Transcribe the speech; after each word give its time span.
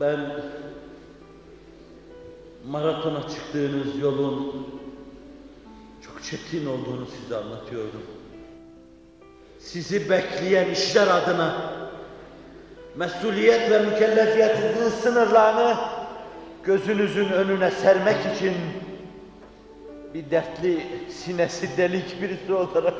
Ben 0.00 0.20
maratona 2.68 3.28
çıktığınız 3.28 3.98
yolun 3.98 4.66
çok 6.06 6.22
çetin 6.22 6.66
olduğunu 6.66 7.06
size 7.06 7.36
anlatıyordum. 7.36 8.02
Sizi 9.58 10.10
bekleyen 10.10 10.70
işler 10.70 11.06
adına 11.06 11.72
mesuliyet 12.96 13.70
ve 13.70 13.78
mükellefiyetinizin 13.78 14.88
sınırlarını 14.88 15.76
gözünüzün 16.64 17.28
önüne 17.28 17.70
sermek 17.70 18.36
için 18.36 18.54
bir 20.14 20.30
dertli 20.30 20.86
sinesi 21.10 21.76
delik 21.76 22.22
birisi 22.22 22.52
olarak 22.52 22.94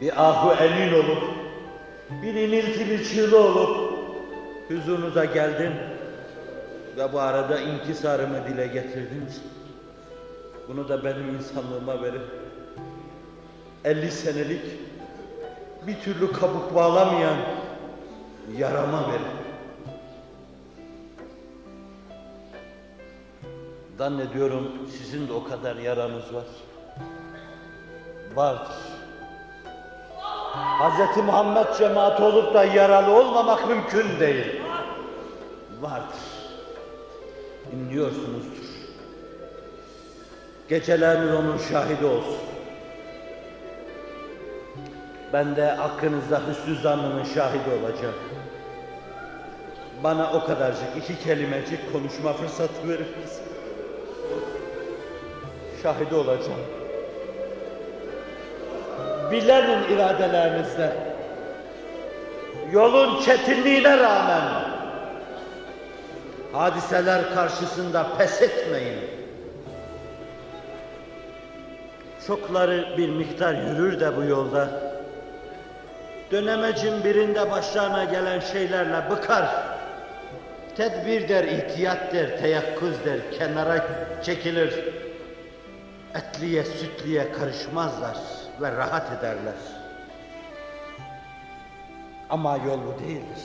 bir 0.00 0.28
ahu 0.28 0.62
elin 0.62 0.94
olup 0.94 1.22
bir 2.22 2.34
iniltili 2.34 3.04
çığlı 3.04 3.38
olup 3.38 3.98
huzurunuza 4.68 5.24
geldim 5.24 5.72
ve 6.96 7.12
bu 7.12 7.20
arada 7.20 7.60
inkisarımı 7.60 8.48
dile 8.48 8.66
getirdim. 8.66 9.26
Bunu 10.68 10.88
da 10.88 11.04
benim 11.04 11.34
insanlığıma 11.34 12.02
verin. 12.02 12.22
50 13.84 14.10
senelik 14.10 14.62
bir 15.86 16.00
türlü 16.00 16.32
kabuk 16.32 16.74
bağlamayan 16.74 17.36
yarama 18.56 19.08
verin. 19.08 19.38
Zannediyorum 23.98 24.72
sizin 24.98 25.28
de 25.28 25.32
o 25.32 25.44
kadar 25.44 25.76
yaranız 25.76 26.34
var. 26.34 26.44
Vardır. 28.34 28.87
Hz. 30.54 31.16
Muhammed 31.16 31.66
cemaati 31.78 32.22
olup 32.22 32.54
da 32.54 32.64
yaralı 32.64 33.20
olmamak 33.20 33.68
mümkün 33.68 34.20
değil. 34.20 34.62
Vardır. 35.80 36.18
Dinliyorsunuzdur. 37.72 38.68
Geceleriniz 40.68 41.34
onun 41.34 41.58
şahidi 41.58 42.06
olsun. 42.06 42.38
Ben 45.32 45.56
de 45.56 45.70
hakkınızda 45.70 46.40
hüsnü 46.48 46.82
zannının 46.82 47.24
şahidi 47.24 47.70
olacağım. 47.70 48.14
Bana 50.04 50.32
o 50.32 50.46
kadarcık 50.46 50.96
iki 50.96 51.18
kelimecik 51.24 51.92
konuşma 51.92 52.32
fırsatı 52.32 52.88
verir 52.88 53.16
misin? 53.22 53.44
Şahidi 55.82 56.14
olacağım. 56.14 56.60
Bilenin 59.30 59.96
iradelerinizle, 59.96 60.92
yolun 62.72 63.22
çetinliğine 63.22 63.98
rağmen 63.98 64.42
hadiseler 66.52 67.34
karşısında 67.34 68.06
pes 68.18 68.42
etmeyin. 68.42 68.98
Çokları 72.26 72.94
bir 72.96 73.08
miktar 73.08 73.54
yürür 73.54 74.00
de 74.00 74.16
bu 74.16 74.24
yolda, 74.24 74.68
dönemecin 76.30 77.04
birinde 77.04 77.50
başlarına 77.50 78.04
gelen 78.04 78.40
şeylerle 78.40 79.10
bıkar. 79.10 79.48
Tedbir 80.76 81.28
der, 81.28 81.44
ihtiyat 81.44 82.12
der, 82.12 82.40
teyakkuz 82.40 83.04
der, 83.04 83.18
kenara 83.38 83.86
çekilir. 84.24 84.74
Etliye, 86.14 86.64
sütliye 86.64 87.32
karışmazlar 87.32 88.16
ve 88.60 88.76
rahat 88.76 89.18
ederler. 89.18 89.54
Ama 92.30 92.56
yol 92.56 92.78
bu 92.78 93.04
değildir. 93.04 93.44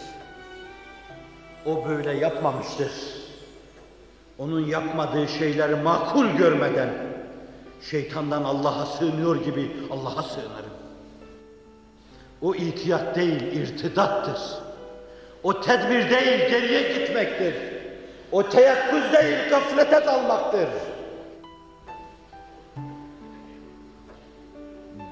O 1.65 1.89
böyle 1.89 2.11
yapmamıştır. 2.11 2.91
Onun 4.37 4.65
yapmadığı 4.65 5.27
şeyleri 5.27 5.75
makul 5.75 6.27
görmeden 6.27 6.89
şeytandan 7.81 8.43
Allah'a 8.43 8.85
sığınıyor 8.85 9.45
gibi 9.45 9.71
Allah'a 9.91 10.23
sığınırım. 10.23 10.73
O 12.41 12.55
ihtiyat 12.55 13.15
değil, 13.15 13.41
irtidattır. 13.41 14.39
O 15.43 15.61
tedbir 15.61 16.09
değil, 16.09 16.49
geriye 16.49 16.93
gitmektir. 16.93 17.55
O 18.31 18.49
teyakkuz 18.49 19.13
değil, 19.13 19.49
gaflete 19.49 20.05
dalmaktır. 20.05 20.67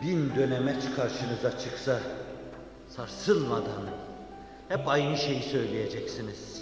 Bin 0.02 0.36
dönemeç 0.36 0.84
karşınıza 0.96 1.60
çıksa, 1.60 2.00
sarsılmadan 2.90 3.86
hep 4.70 4.88
aynı 4.88 5.18
şeyi 5.18 5.44
söyleyeceksiniz. 5.44 6.62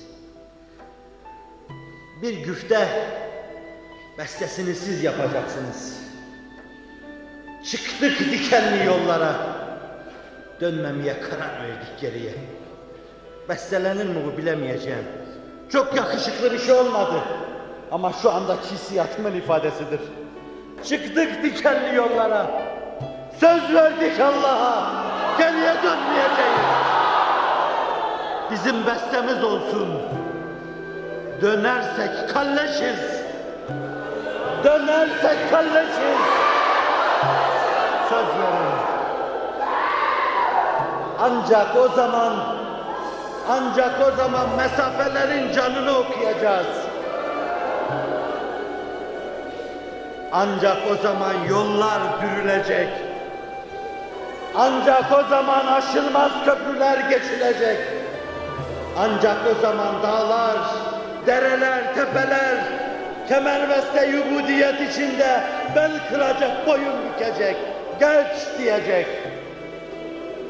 Bir 2.22 2.38
güfte 2.44 2.88
bestesini 4.18 4.76
siz 4.76 5.04
yapacaksınız. 5.04 6.00
Çıktık 7.72 8.20
dikenli 8.20 8.86
yollara, 8.86 9.36
dönmemeye 10.62 11.20
karar 11.20 11.64
verdik 11.64 12.02
geriye. 12.02 12.34
Bestelenir 13.50 14.06
mi 14.06 14.22
bu 14.26 14.38
bilemeyeceğim. 14.38 15.06
Çok 15.70 15.96
yakışıklı 15.96 16.52
bir 16.54 16.60
şey 16.60 16.76
olmadı. 16.76 17.24
Ama 17.92 18.14
şu 18.14 18.32
andaki 18.32 18.72
hissiyatımın 18.72 19.36
ifadesidir. 19.36 20.00
Çıktık 20.84 21.44
dikenli 21.44 21.96
yollara. 21.96 22.69
Söz 23.40 23.74
verdik 23.74 24.20
Allah'a. 24.20 24.92
Geriye 25.38 25.74
dönmeyeceğiz. 25.84 26.70
Bizim 28.52 28.86
bestemiz 28.86 29.44
olsun. 29.44 30.02
Dönersek 31.42 32.30
kalleşiz. 32.34 33.22
Dönersek 34.64 35.52
kalleşiz. 35.52 36.22
Söz 38.10 38.28
verin. 38.28 38.80
Ancak 41.20 41.76
o 41.76 41.88
zaman 41.88 42.34
ancak 43.50 44.08
o 44.08 44.16
zaman 44.16 44.46
mesafelerin 44.58 45.52
canını 45.54 45.98
okuyacağız. 45.98 46.68
Ancak 50.32 50.78
o 50.92 51.04
zaman 51.04 51.34
yollar 51.50 52.02
dürülecek. 52.22 53.09
Ancak 54.56 55.12
o 55.12 55.30
zaman 55.30 55.68
aşılmaz 55.68 56.32
köprüler 56.46 57.10
geçilecek. 57.10 57.78
Ancak 58.98 59.38
o 59.52 59.62
zaman 59.62 60.04
dağlar, 60.04 60.58
dereler, 61.26 61.96
tepeler, 61.96 62.58
kemerveste 63.28 64.08
yubudiyet 64.08 64.82
içinde 64.92 65.44
bel 65.76 65.92
kıracak, 66.09 66.68
boyun 66.68 66.94
bükecek, 67.06 67.58
geç 68.00 68.58
diyecek. 68.58 69.08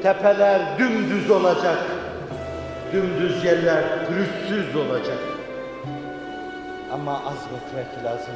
Tepeler 0.04 0.62
dümdüz 0.80 1.32
olacak, 1.32 1.78
dümdüz 2.94 3.46
yerler 3.46 3.84
pürüzsüz 4.08 4.76
olacak. 4.76 5.18
Ama 6.94 7.14
azmetmek 7.14 8.06
lazım. 8.06 8.34